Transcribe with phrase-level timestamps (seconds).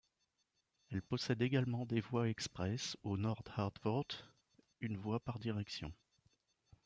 [0.89, 4.07] Elle possède également des voies express au nord d'Hartford,
[4.81, 5.93] une voie par direction.